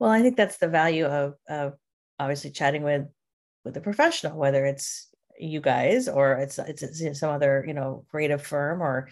[0.00, 1.74] Well, I think that's the value of of
[2.18, 3.06] obviously chatting with
[3.68, 8.04] with a professional, whether it's you guys or it's it's, it's some other you know
[8.10, 9.08] creative firm or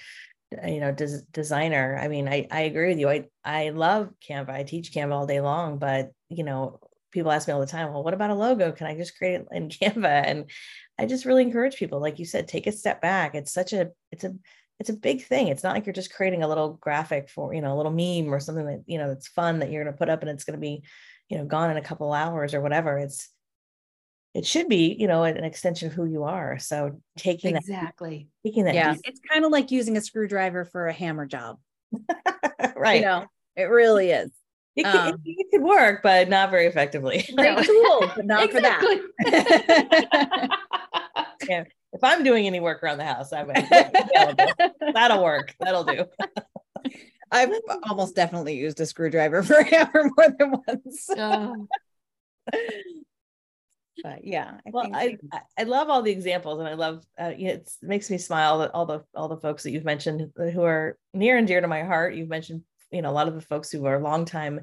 [0.63, 1.99] uh, you know des- designer.
[2.01, 3.09] I mean, I I agree with you.
[3.09, 4.51] I I love Canva.
[4.51, 6.81] I teach Canva all day long, but you know
[7.13, 8.73] people ask me all the time, well, what about a logo?
[8.73, 10.25] Can I just create it in Canva?
[10.27, 10.51] And
[10.99, 13.35] I just really encourage people, like you said, take a step back.
[13.35, 14.35] It's such a, it's a,
[14.79, 15.49] it's a big thing.
[15.49, 18.33] It's not like you're just creating a little graphic for, you know, a little meme
[18.33, 20.45] or something that, you know, that's fun that you're going to put up and it's
[20.45, 20.83] going to be,
[21.31, 22.99] you know, gone in a couple hours or whatever.
[22.99, 23.31] It's,
[24.37, 26.59] it should be, you know, an extension of who you are.
[26.59, 30.89] So taking exactly, that, taking that, yeah, it's kind of like using a screwdriver for
[30.89, 31.59] a hammer job,
[32.77, 33.01] right?
[33.01, 33.25] You know,
[33.57, 34.31] it really is.
[34.77, 37.27] It could, um, it, could work, but not very effectively.
[37.35, 38.83] Great tool, but not for that.
[41.49, 41.65] yeah.
[41.95, 43.57] If I'm doing any work around the house, I would.
[44.93, 45.55] That'll work.
[45.61, 46.05] That'll do.
[47.33, 47.53] I've
[47.89, 51.09] almost definitely used a screwdriver for a hammer more than once.
[51.17, 51.69] Oh.
[54.03, 55.19] But yeah, I well, I,
[55.59, 58.87] I love all the examples, and I love uh, it makes me smile that all
[58.87, 62.15] the all the folks that you've mentioned who are near and dear to my heart.
[62.15, 64.61] You've mentioned you know a lot of the folks who are longtime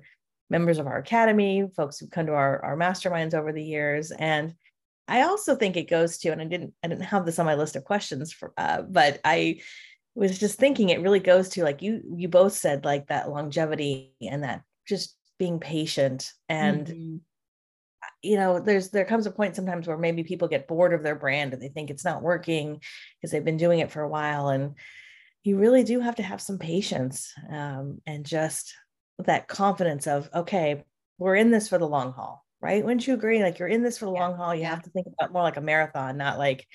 [0.49, 4.53] members of our academy, folks who come to our our masterminds over the years, and
[5.07, 7.55] I also think it goes to, and I didn't I didn't have this on my
[7.55, 9.61] list of questions for, uh, but I
[10.15, 14.13] was just thinking it really goes to like you you both said like that longevity
[14.21, 16.87] and that just being patient and.
[16.87, 17.15] Mm-hmm
[18.23, 21.15] you know there's there comes a point sometimes where maybe people get bored of their
[21.15, 22.79] brand and they think it's not working
[23.21, 24.75] because they've been doing it for a while and
[25.43, 28.73] you really do have to have some patience um, and just
[29.19, 30.83] that confidence of okay
[31.17, 32.81] we're in this for the long haul right?
[32.81, 33.43] Wouldn't you agree?
[33.43, 34.21] Like you're in this for the yeah.
[34.21, 34.55] long haul.
[34.55, 34.69] You yeah.
[34.69, 36.65] have to think about more like a marathon not like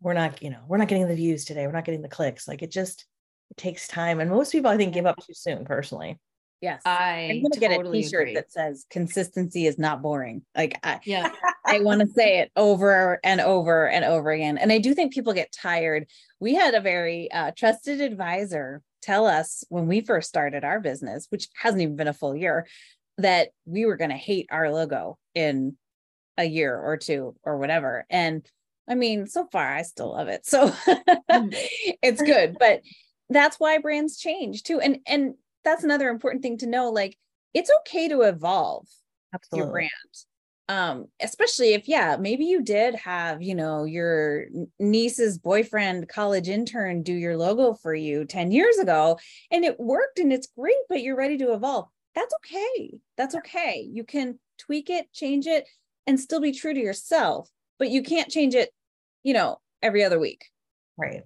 [0.00, 1.66] we're not you know we're not getting the views today.
[1.66, 2.48] We're not getting the clicks.
[2.48, 3.04] Like it just
[3.50, 6.18] it takes time and most people i think give up too soon personally
[6.60, 6.82] Yes.
[6.84, 8.34] I I'm gonna totally get a t-shirt agree.
[8.34, 10.42] that says consistency is not boring.
[10.56, 11.30] Like I yeah,
[11.66, 14.56] I want to say it over and over and over again.
[14.56, 16.06] And I do think people get tired.
[16.40, 21.26] We had a very uh, trusted advisor tell us when we first started our business,
[21.28, 22.66] which hasn't even been a full year,
[23.18, 25.76] that we were gonna hate our logo in
[26.38, 28.06] a year or two or whatever.
[28.08, 28.46] And
[28.88, 30.46] I mean, so far I still love it.
[30.46, 30.68] So
[31.30, 31.68] mm.
[32.02, 32.56] it's good.
[32.58, 32.80] But
[33.28, 34.80] that's why brands change too.
[34.80, 35.34] And and
[35.66, 36.90] that's another important thing to know.
[36.90, 37.18] Like
[37.52, 38.86] it's okay to evolve
[39.34, 39.66] Absolutely.
[39.66, 39.90] your brand.
[40.68, 44.46] Um, especially if, yeah, maybe you did have, you know, your
[44.80, 49.18] niece's boyfriend, college intern do your logo for you 10 years ago
[49.50, 51.88] and it worked and it's great, but you're ready to evolve.
[52.14, 52.98] That's okay.
[53.16, 53.88] That's okay.
[53.92, 55.68] You can tweak it, change it,
[56.06, 58.70] and still be true to yourself, but you can't change it,
[59.22, 60.46] you know, every other week.
[60.96, 61.22] Right.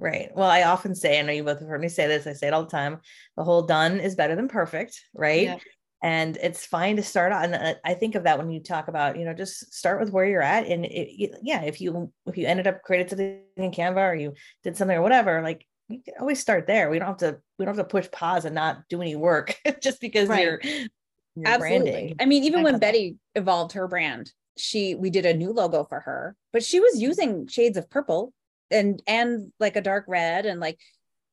[0.00, 0.30] Right.
[0.34, 2.46] Well, I often say, I know you both have heard me say this, I say
[2.46, 3.00] it all the time
[3.36, 5.04] the whole done is better than perfect.
[5.14, 5.42] Right.
[5.42, 5.58] Yeah.
[6.02, 7.44] And it's fine to start out.
[7.44, 10.10] And uh, I think of that when you talk about, you know, just start with
[10.10, 10.66] where you're at.
[10.66, 14.32] And it, yeah, if you, if you ended up creating something in Canva or you
[14.64, 16.88] did something or whatever, like you can always start there.
[16.88, 19.54] We don't have to, we don't have to push pause and not do any work
[19.82, 20.44] just because right.
[20.44, 21.90] you're, you're Absolutely.
[21.90, 22.16] branding.
[22.18, 23.42] I mean, even I when Betty that.
[23.42, 27.46] evolved her brand, she, we did a new logo for her, but she was using
[27.48, 28.32] shades of purple
[28.70, 30.78] and and like a dark red and like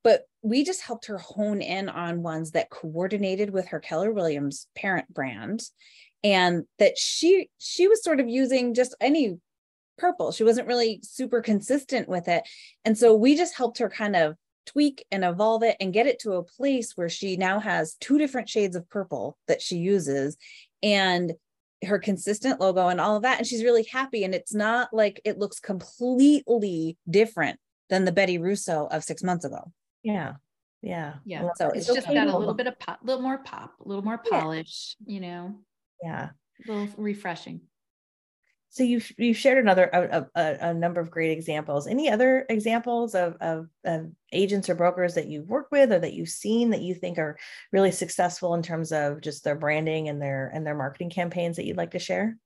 [0.03, 4.67] but we just helped her hone in on ones that coordinated with her Keller Williams
[4.75, 5.61] parent brand
[6.23, 9.37] and that she she was sort of using just any
[9.97, 10.31] purple.
[10.31, 12.43] She wasn't really super consistent with it.
[12.85, 16.19] And so we just helped her kind of tweak and evolve it and get it
[16.19, 20.37] to a place where she now has two different shades of purple that she uses.
[20.83, 21.33] And
[21.85, 25.21] her consistent logo and all of that and she's really happy and it's not like
[25.23, 27.59] it looks completely different
[27.89, 29.71] than the Betty Russo of 6 months ago.
[30.03, 30.33] Yeah.
[30.81, 31.15] Yeah.
[31.25, 31.49] Yeah.
[31.55, 33.87] So it's, it's just got a little bit of pop, a little more pop, a
[33.87, 35.13] little more polish, yeah.
[35.13, 35.55] you know.
[36.03, 36.29] Yeah.
[36.67, 37.61] A little refreshing
[38.77, 41.87] so you've you've shared another a, a, a, number of great examples.
[41.87, 46.13] Any other examples of, of, of agents or brokers that you've worked with or that
[46.13, 47.39] you've seen that you think are
[47.71, 51.65] really successful in terms of just their branding and their and their marketing campaigns that
[51.65, 52.37] you'd like to share?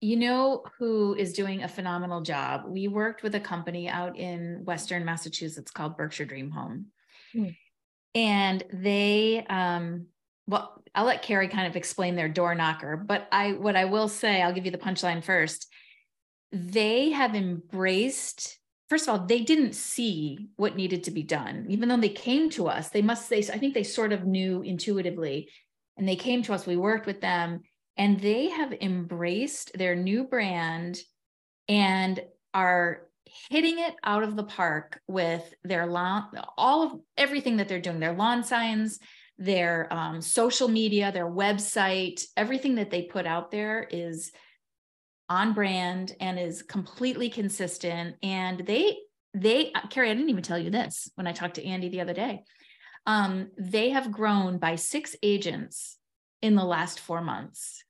[0.00, 2.62] You know who is doing a phenomenal job?
[2.66, 6.86] We worked with a company out in western massachusetts called berkshire dream home.
[7.32, 7.48] Hmm.
[8.14, 10.06] and they um
[10.46, 14.08] well, I'll let Carrie kind of explain their door knocker, but I what I will
[14.08, 15.68] say, I'll give you the punchline first.
[16.52, 21.66] They have embraced first of all, they didn't see what needed to be done.
[21.68, 24.62] Even though they came to us, they must say, I think they sort of knew
[24.62, 25.48] intuitively.
[25.96, 27.62] And they came to us, we worked with them,
[27.96, 30.98] and they have embraced their new brand
[31.68, 32.20] and
[32.52, 33.02] are
[33.50, 37.98] hitting it out of the park with their lawn, all of everything that they're doing,
[37.98, 39.00] their lawn signs,
[39.38, 44.32] their um, social media, their website, everything that they put out there is
[45.28, 48.16] on brand and is completely consistent.
[48.22, 48.96] And they,
[49.34, 52.00] they, uh, Carrie, I didn't even tell you this when I talked to Andy the
[52.00, 52.44] other day.
[53.06, 55.98] Um, they have grown by six agents
[56.42, 57.84] in the last four months.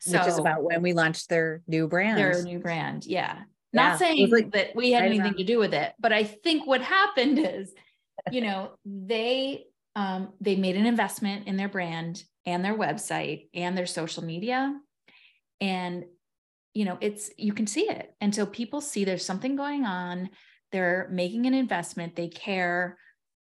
[0.00, 2.18] So which is about when we launched their new brand.
[2.18, 3.06] their new brand.
[3.06, 3.36] Yeah.
[3.72, 3.82] Yeah.
[3.82, 6.24] Not was saying like that we had anything around- to do with it, but I
[6.24, 7.72] think what happened is,
[8.30, 9.66] you know, they
[9.96, 14.78] um they made an investment in their brand and their website and their social media.
[15.60, 16.04] And
[16.74, 18.14] you know, it's you can see it.
[18.20, 20.30] And so people see there's something going on,
[20.72, 22.98] they're making an investment, they care.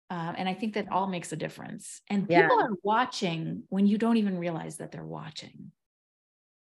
[0.09, 2.01] Um, and I think that all makes a difference.
[2.09, 2.49] And Yeah.
[2.49, 5.73] people are watching when you don't even realize that they're watching.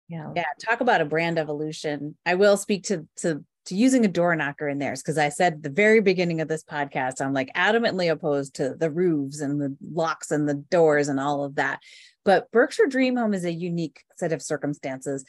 [0.10, 0.34] Yeah.
[0.36, 2.18] Yeah, talk about a brand evolution.
[2.26, 5.63] I will speak to to to using a door knocker in theirs because I said
[5.63, 9.75] the very beginning of this podcast, I'm like adamantly opposed to the roofs and the
[9.93, 11.79] locks and the doors and all of that.
[12.25, 15.23] But Berkshire Dream Home is a unique set of circumstances.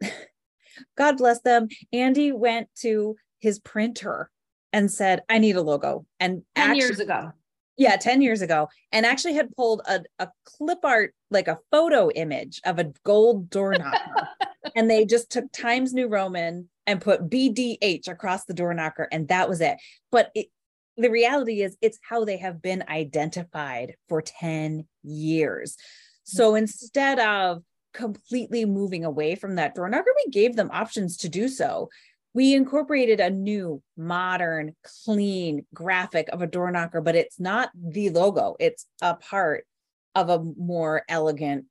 [0.96, 1.68] God bless them.
[1.92, 4.30] Andy went to his printer
[4.72, 6.06] and said, I need a logo.
[6.18, 7.32] And 10 actually- years ago.
[7.80, 12.10] Yeah 10 years ago and actually had pulled a, a clip art like a photo
[12.10, 14.28] image of a gold door knocker
[14.76, 19.28] and they just took times new roman and put bdh across the door knocker and
[19.28, 19.78] that was it.
[20.12, 20.48] But it,
[20.96, 25.76] the reality is it's how they have been identified for 10 years.
[25.76, 25.76] Mm.
[26.24, 27.62] So instead of
[27.94, 31.88] completely moving away from that door knocker we gave them options to do so
[32.32, 38.10] we incorporated a new modern clean graphic of a door knocker but it's not the
[38.10, 38.56] logo.
[38.60, 39.66] It's a part
[40.14, 41.66] of a more elegant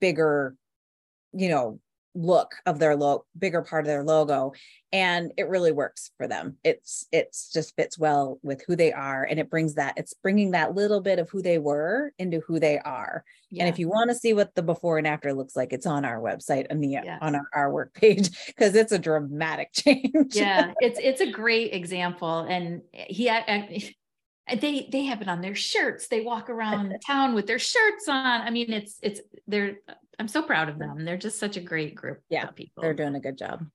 [0.00, 0.54] bigger
[1.32, 1.80] you know
[2.14, 4.52] look of their logo bigger part of their logo
[4.92, 9.22] and it really works for them it's it's just fits well with who they are
[9.22, 12.58] and it brings that it's bringing that little bit of who they were into who
[12.58, 13.64] they are Yeah.
[13.64, 16.04] and if you want to see what the before and after looks like, it's on
[16.04, 17.18] our website and the Yes.
[17.22, 20.34] on our, our work page because it's a dramatic change.
[20.34, 23.94] yeah it's it's a great example and he I- I-
[24.60, 28.40] they they have it on their shirts they walk around town with their shirts on
[28.40, 29.76] i mean it's it's they're
[30.20, 32.94] i'm so proud of them they're just such a great group Yeah, of people They're
[32.94, 33.66] doing a good job.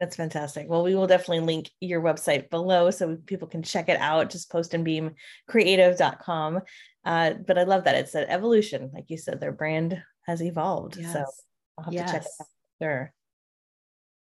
[0.00, 0.66] That's fantastic.
[0.66, 4.30] Well, we will definitely link your website below so people can check it out.
[4.30, 6.60] Just post and postandbeamcreative.com.
[7.04, 8.90] Uh, but I love that it's an evolution.
[8.94, 10.94] Like you said, their brand has evolved.
[10.94, 11.24] So
[11.76, 12.46] I'll have to check it out.
[12.80, 13.12] Sure.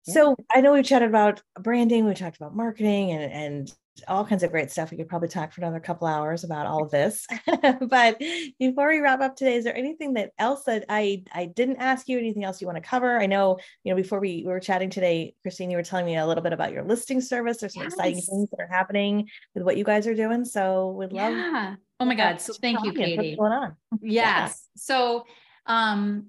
[0.05, 0.13] Yeah.
[0.13, 3.73] So I know we've chatted about branding, we talked about marketing and, and
[4.07, 4.91] all kinds of great stuff.
[4.91, 7.25] We could probably talk for another couple hours about all of this.
[7.81, 8.19] but
[8.59, 12.07] before we wrap up today, is there anything that else that I I didn't ask
[12.07, 12.17] you?
[12.17, 13.19] Anything else you want to cover?
[13.19, 16.17] I know, you know, before we, we were chatting today, Christine, you were telling me
[16.17, 17.57] a little bit about your listing service.
[17.57, 20.45] There's some exciting things that are happening with what you guys are doing.
[20.45, 23.75] So we'd love yeah oh my god so thank you katie What's going on?
[24.01, 24.67] Yes.
[24.75, 25.25] So,
[25.65, 26.27] um,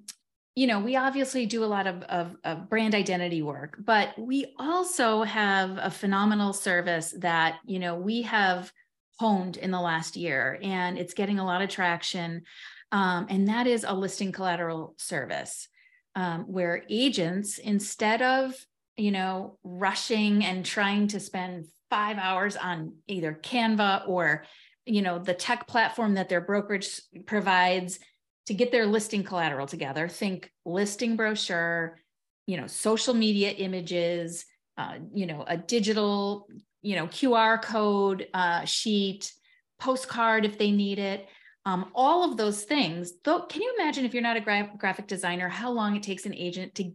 [0.59, 4.57] you know, we obviously do a lot of, of, of brand identity work, but we
[4.59, 8.73] also have a phenomenal service that, you know, we have
[9.21, 12.43] honed in the last year and it's getting a lot of traction.
[12.91, 15.69] Um, and that is a listing collateral service
[16.17, 18.53] um, where agents, instead of,
[18.97, 24.45] you know, rushing and trying to spend five hours on either Canva or
[24.85, 27.99] you know the tech platform that their brokerage provides
[28.49, 30.09] to get their listing collateral together.
[30.09, 31.99] Think listing brochure
[32.47, 34.47] you know social media images
[34.79, 36.49] uh, you know a digital
[36.81, 39.31] you know qr code uh, sheet
[39.79, 41.29] postcard if they need it.
[41.67, 43.13] Um, all of those things.
[43.23, 46.25] Though can you imagine if you're not a gra- graphic designer how long it takes
[46.25, 46.93] an agent to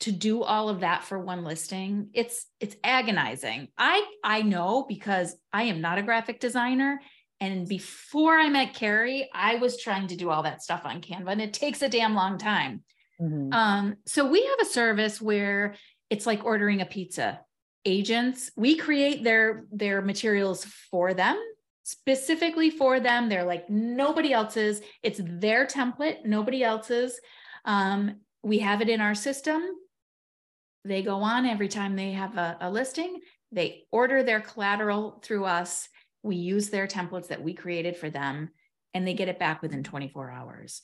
[0.00, 2.08] to do all of that for one listing?
[2.14, 3.68] It's it's agonizing.
[3.78, 7.00] I i know because i am not a graphic designer
[7.40, 11.32] and before i met carrie i was trying to do all that stuff on canva
[11.32, 12.82] and it takes a damn long time
[13.20, 13.52] Mhm.
[13.52, 15.74] um, so we have a service where
[16.08, 17.40] it's like ordering a pizza.
[17.84, 21.36] Agents, we create their their materials for them,
[21.82, 23.28] specifically for them.
[23.28, 24.80] They're like nobody else's.
[25.02, 27.20] It's their template, nobody else's.
[27.66, 29.62] Um, we have it in our system.
[30.84, 33.20] They go on every time they have a, a listing.
[33.52, 35.88] They order their collateral through us.
[36.22, 38.50] We use their templates that we created for them,
[38.94, 40.82] and they get it back within 24 hours.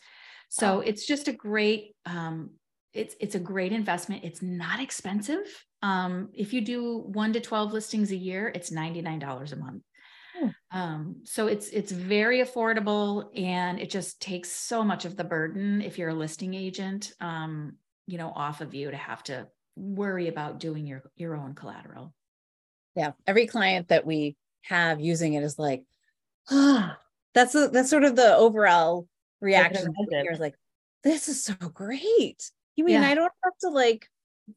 [0.49, 0.81] So Wow.
[0.81, 2.51] it's just a great um,
[2.93, 4.25] it's it's a great investment.
[4.25, 5.47] It's not expensive.
[5.83, 9.83] Um, if you do one to 12 listings a year, it's $99 a month.
[10.35, 10.49] Hmm.
[10.71, 15.81] Um, so it's it's very affordable and it just takes so much of the burden
[15.83, 20.29] if you're a listing agent, um, you know, off of you to have to worry
[20.29, 22.15] about doing your your own collateral.
[22.95, 23.13] Yeah.
[23.27, 24.37] Every client that we
[24.69, 25.85] have using it is like,
[26.51, 26.99] ah,
[27.35, 29.07] that's the, that's sort of the overall
[29.41, 29.93] reaction.
[30.11, 30.55] Here is like,
[31.05, 32.51] this is so great.
[32.77, 33.09] You mean Yeah.
[33.09, 34.09] I don't have to like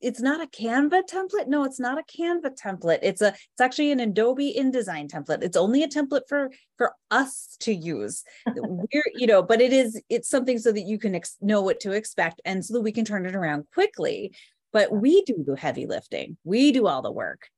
[0.01, 1.47] it's not a Canva template.
[1.47, 2.99] No, it's not a Canva template.
[3.01, 5.43] It's a it's actually an Adobe InDesign template.
[5.43, 8.23] It's only a template for for us to use.
[8.55, 11.79] We're you know, but it is it's something so that you can ex- know what
[11.81, 14.35] to expect and so that we can turn it around quickly.
[14.71, 16.37] But we do the heavy lifting.
[16.43, 17.49] We do all the work.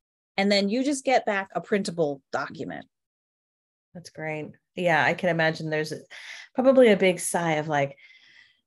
[0.41, 2.87] And then you just get back a printable document.
[3.93, 4.47] That's great.
[4.75, 5.93] Yeah, I can imagine there's
[6.55, 7.95] probably a big sigh of like,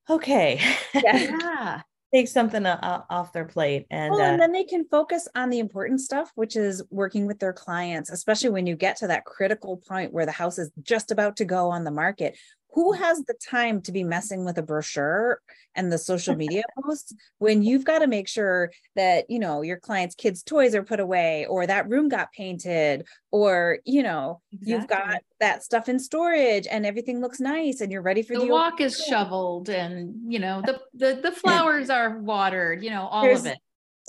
[0.09, 0.61] okay,
[0.95, 1.83] Yeah.
[2.15, 3.87] take something off their plate.
[3.91, 7.27] And, Well, and uh, then they can focus on the important stuff, which is working
[7.27, 10.71] with their clients, especially when you get to that critical point where the house is
[10.81, 12.39] just about to go on the market.
[12.75, 15.41] Who has the time to be messing with a brochure
[15.75, 19.79] and the social media posts when you've got to make sure that, you know, your
[19.79, 24.87] client's kids' toys are put away or that room got painted or, you know, you've
[24.89, 28.47] got that stuff in storage and everything looks nice and you're ready for the the
[28.47, 33.23] walk is shoveled and you know the the, the flowers are watered you know all
[33.23, 33.59] There's- of it.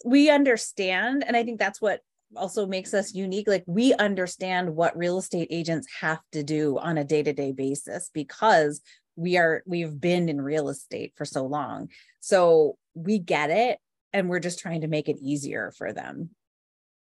[0.05, 1.99] we understand and i think that's what
[2.37, 6.97] also makes us unique like we understand what real estate agents have to do on
[6.97, 8.81] a day-to-day basis because
[9.15, 13.79] we are we've been in real estate for so long so we get it
[14.13, 16.29] and we're just trying to make it easier for them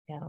[0.08, 0.28] yeah.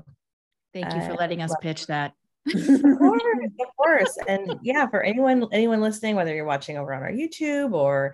[0.74, 2.14] thank you for letting us pitch that
[2.54, 3.24] of course,
[3.60, 4.18] of course.
[4.28, 8.14] And yeah, for anyone anyone listening, whether you're watching over on our YouTube or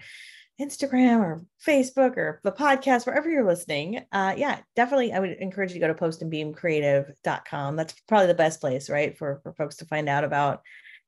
[0.62, 5.72] Instagram or Facebook or the podcast, wherever you're listening, uh, yeah, definitely I would encourage
[5.74, 7.76] you to go to postandbeamcreative.com.
[7.76, 9.18] That's probably the best place, right?
[9.18, 10.62] For for folks to find out about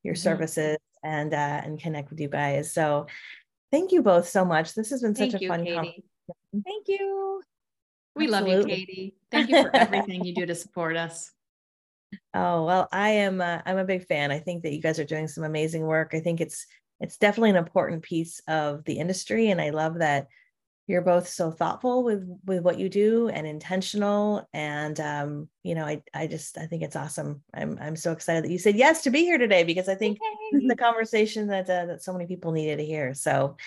[0.04, 0.20] your Mhm.
[0.20, 2.74] services and uh and connect with you guys.
[2.74, 3.08] So
[3.72, 4.74] thank you both so much.
[4.74, 6.04] This has been such thank a you fun katie conversation.
[6.66, 7.41] thank you
[8.16, 11.32] we love you katie thank you for everything you do to support us
[12.36, 14.32] Oh, well, I am uh, I'm a big fan.
[14.32, 16.14] I think that you guys are doing some amazing work.
[16.14, 16.68] I think it's
[17.04, 20.28] it's definitely an important piece of the industry and I love that
[20.88, 25.86] you're both so thoughtful with with what you do and intentional and um you know
[25.86, 27.41] I I just I think it's awesome.
[27.54, 30.18] I'm I'm so excited that you said yes to be here today because I think
[30.51, 33.14] this the conversation that uh, that so many people needed to hear.
[33.14, 33.58] So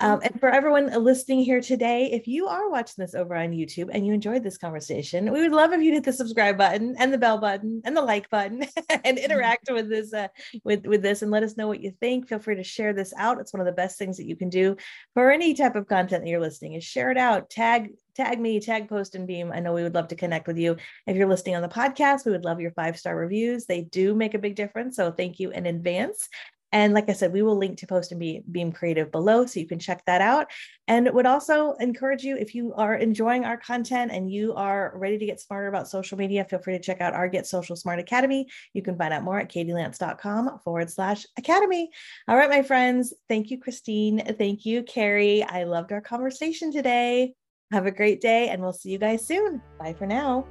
[0.00, 3.88] um, and for everyone listening here today, if you are watching this over on YouTube
[3.92, 7.12] and you enjoyed this conversation, we would love if you hit the subscribe button and
[7.12, 8.66] the bell button and the like button
[9.04, 10.28] and interact with this uh,
[10.64, 12.28] with with this and let us know what you think.
[12.28, 13.40] Feel free to share this out.
[13.40, 14.76] It's one of the best things that you can do
[15.14, 16.74] for any type of content that you're listening.
[16.74, 17.48] Is share it out.
[17.48, 19.52] Tag tag me, tag Post and Beam.
[19.52, 20.76] I know we would love to connect with you.
[21.06, 23.66] If you're listening on the podcast, we would love your five star reviews.
[23.66, 24.96] They do make a big difference.
[24.96, 26.28] So thank you in advance.
[26.76, 29.58] And like I said, we will link to Post and Be- Beam Creative below so
[29.58, 30.50] you can check that out.
[30.86, 35.16] And would also encourage you if you are enjoying our content and you are ready
[35.16, 37.98] to get smarter about social media, feel free to check out our Get Social Smart
[37.98, 38.46] Academy.
[38.74, 41.88] You can find out more at katielance.com forward slash academy.
[42.28, 43.14] All right, my friends.
[43.26, 44.22] Thank you, Christine.
[44.36, 45.44] Thank you, Carrie.
[45.44, 47.32] I loved our conversation today.
[47.72, 49.62] Have a great day, and we'll see you guys soon.
[49.78, 50.46] Bye for now.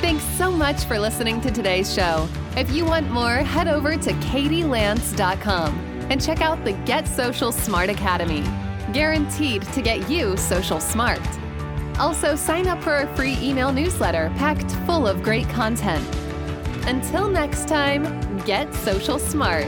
[0.00, 2.26] Thanks so much for listening to today's show.
[2.56, 5.78] If you want more, head over to katielance.com
[6.08, 8.42] and check out the Get Social Smart Academy.
[8.94, 11.20] Guaranteed to get you social smart.
[11.98, 16.02] Also, sign up for a free email newsletter packed full of great content.
[16.86, 19.66] Until next time, get social smart.